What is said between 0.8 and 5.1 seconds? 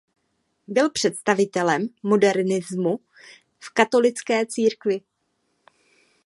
představitelem modernismu v katolické církvi.